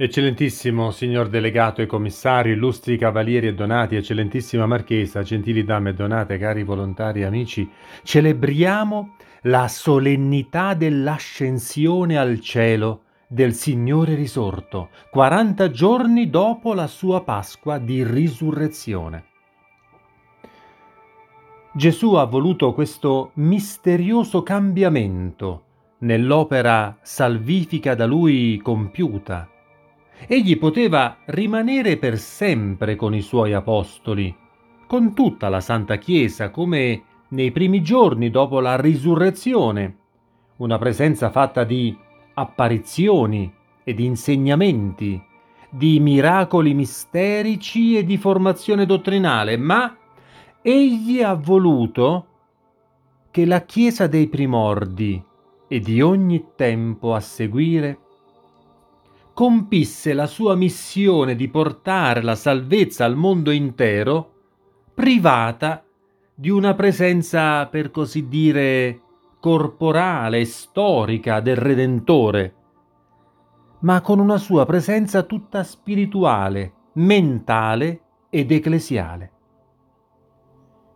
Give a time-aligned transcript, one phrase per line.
[0.00, 6.38] Eccellentissimo signor delegato e commissario, illustri cavalieri e donati, eccellentissima marchesa, gentili dame e donate,
[6.38, 7.68] cari volontari e amici,
[8.04, 17.78] celebriamo la solennità dell'ascensione al cielo del Signore risorto, 40 giorni dopo la sua Pasqua
[17.78, 19.24] di risurrezione.
[21.74, 25.64] Gesù ha voluto questo misterioso cambiamento
[25.98, 29.48] nell'opera salvifica da lui compiuta
[30.26, 34.34] Egli poteva rimanere per sempre con i suoi apostoli,
[34.86, 39.96] con tutta la Santa Chiesa, come nei primi giorni dopo la risurrezione,
[40.56, 41.96] una presenza fatta di
[42.34, 43.52] apparizioni
[43.84, 45.22] e di insegnamenti,
[45.70, 49.96] di miracoli misterici e di formazione dottrinale, ma
[50.62, 52.26] egli ha voluto
[53.30, 55.22] che la Chiesa dei primordi
[55.68, 57.98] e di ogni tempo a seguire
[59.38, 64.32] compisse la sua missione di portare la salvezza al mondo intero,
[64.92, 65.84] privata
[66.34, 69.00] di una presenza, per così dire,
[69.38, 72.54] corporale e storica del Redentore,
[73.82, 78.00] ma con una sua presenza tutta spirituale, mentale
[78.30, 79.32] ed ecclesiale.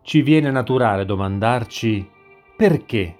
[0.00, 2.08] Ci viene naturale domandarci
[2.56, 3.18] perché?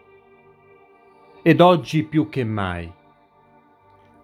[1.42, 2.90] Ed oggi più che mai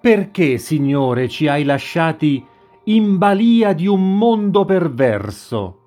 [0.07, 2.41] perché, Signore, ci hai lasciati
[2.85, 5.79] in balia di un mondo perverso,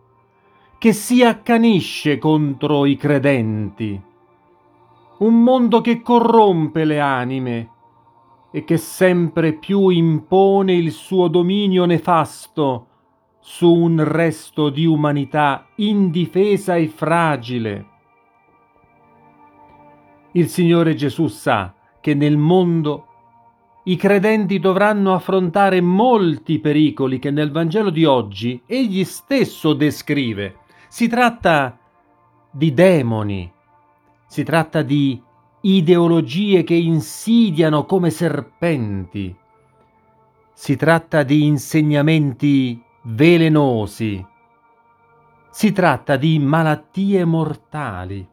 [0.77, 3.97] che si accanisce contro i credenti,
[5.19, 7.69] un mondo che corrompe le anime
[8.51, 12.87] e che sempre più impone il suo dominio nefasto
[13.39, 17.85] su un resto di umanità indifesa e fragile.
[20.33, 23.05] Il Signore Gesù sa che nel mondo
[23.89, 30.57] i credenti dovranno affrontare molti pericoli che nel Vangelo di oggi egli stesso descrive.
[30.89, 31.75] Si tratta
[32.51, 33.51] di demoni,
[34.27, 35.19] si tratta di
[35.61, 39.35] ideologie che insidiano come serpenti,
[40.53, 44.23] si tratta di insegnamenti velenosi,
[45.49, 48.27] si tratta di malattie mortali.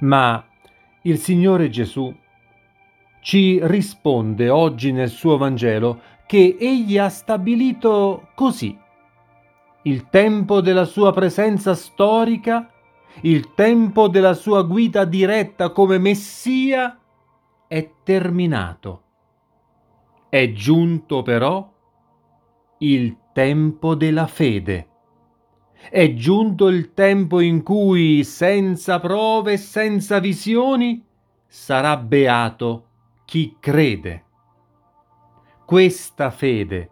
[0.00, 0.44] Ma
[1.02, 2.21] il Signore Gesù
[3.22, 8.76] ci risponde oggi nel suo Vangelo che egli ha stabilito così
[9.82, 12.70] il tempo della sua presenza storica,
[13.22, 16.98] il tempo della sua guida diretta come Messia
[17.66, 19.02] è terminato.
[20.28, 21.70] È giunto però
[22.78, 24.88] il tempo della fede.
[25.90, 31.04] È giunto il tempo in cui, senza prove e senza visioni,
[31.46, 32.86] sarà beato
[33.32, 34.24] chi crede.
[35.64, 36.90] Questa fede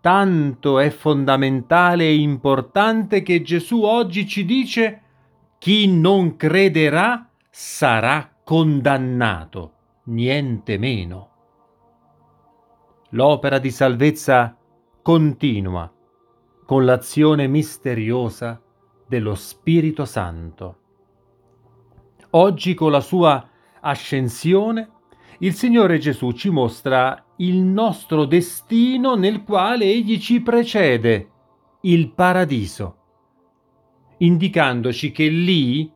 [0.00, 5.02] tanto è fondamentale e importante che Gesù oggi ci dice
[5.58, 9.74] chi non crederà sarà condannato,
[10.06, 11.30] niente meno.
[13.10, 14.56] L'opera di salvezza
[15.00, 15.88] continua
[16.64, 18.60] con l'azione misteriosa
[19.06, 20.78] dello Spirito Santo.
[22.30, 23.48] Oggi con la sua
[23.78, 24.94] ascensione
[25.40, 31.30] il Signore Gesù ci mostra il nostro destino nel quale Egli ci precede,
[31.82, 32.96] il paradiso,
[34.18, 35.92] indicandoci che lì,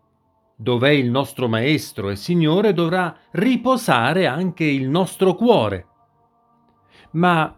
[0.55, 5.87] dov'è il nostro Maestro e Signore, dovrà riposare anche il nostro cuore.
[7.13, 7.57] Ma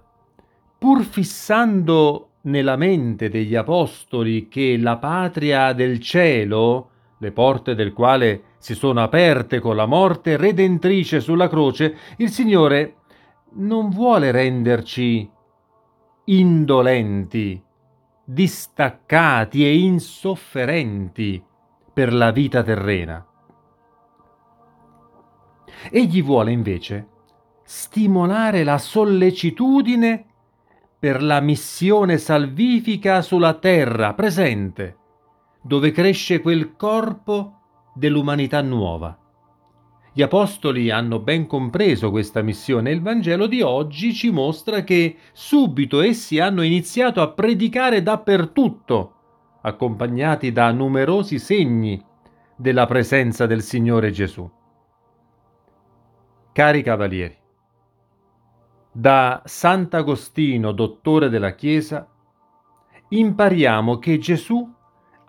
[0.78, 6.90] pur fissando nella mente degli Apostoli che la patria del cielo,
[7.22, 12.96] le porte del quale si sono aperte con la morte redentrice sulla croce, il Signore
[13.52, 15.30] non vuole renderci
[16.24, 17.62] indolenti,
[18.24, 21.40] distaccati e insofferenti
[21.92, 23.24] per la vita terrena.
[25.92, 27.06] Egli vuole invece
[27.62, 30.24] stimolare la sollecitudine
[30.98, 34.96] per la missione salvifica sulla terra presente
[35.62, 37.60] dove cresce quel corpo
[37.94, 39.16] dell'umanità nuova.
[40.14, 45.16] Gli apostoli hanno ben compreso questa missione e il Vangelo di oggi ci mostra che
[45.32, 49.14] subito essi hanno iniziato a predicare dappertutto,
[49.62, 52.04] accompagnati da numerosi segni
[52.56, 54.50] della presenza del Signore Gesù.
[56.52, 57.38] Cari cavalieri,
[58.92, 62.06] da Sant'Agostino, dottore della Chiesa,
[63.08, 64.70] impariamo che Gesù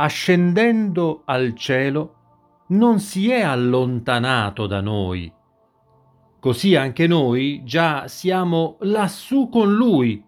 [0.04, 2.16] ascendendo al cielo,
[2.68, 5.32] non si è allontanato da noi,
[6.44, 10.22] Così anche noi già siamo lassù con Lui,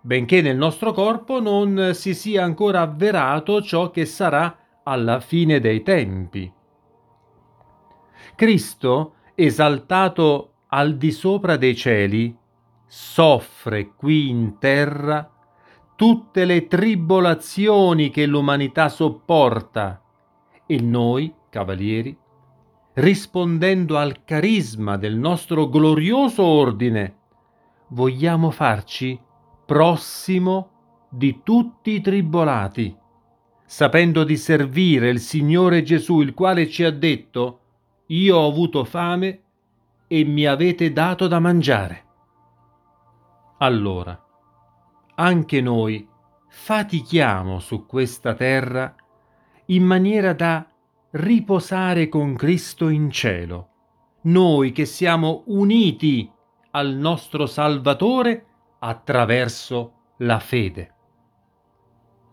[0.00, 5.84] benché nel nostro corpo non si sia ancora avverato ciò che sarà alla fine dei
[5.84, 6.52] tempi.
[8.34, 12.36] Cristo, esaltato al di sopra dei cieli,
[12.84, 15.37] soffre qui in terra
[15.98, 20.00] tutte le tribolazioni che l'umanità sopporta
[20.64, 22.16] e noi, cavalieri,
[22.92, 27.16] rispondendo al carisma del nostro glorioso ordine,
[27.88, 29.18] vogliamo farci
[29.66, 30.70] prossimo
[31.10, 32.96] di tutti i tribolati,
[33.66, 37.60] sapendo di servire il Signore Gesù, il quale ci ha detto,
[38.06, 39.42] io ho avuto fame
[40.06, 42.04] e mi avete dato da mangiare.
[43.58, 44.26] Allora,
[45.20, 46.08] anche noi
[46.48, 48.94] fatichiamo su questa terra
[49.66, 50.66] in maniera da
[51.10, 53.68] riposare con Cristo in cielo,
[54.22, 56.30] noi che siamo uniti
[56.70, 58.46] al nostro Salvatore
[58.78, 60.94] attraverso la fede.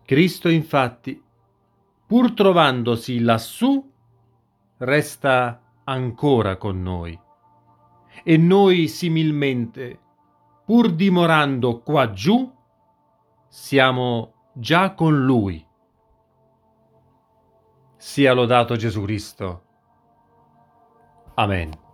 [0.06, 1.22] Cristo infatti,
[2.06, 3.92] pur trovandosi lassù,
[4.78, 7.20] resta ancora con noi
[8.24, 10.00] e noi similmente,
[10.66, 12.55] pur dimorando qua giù,
[13.58, 15.66] siamo già con Lui.
[17.96, 19.64] Sia lodato Gesù Cristo.
[21.36, 21.85] Amen.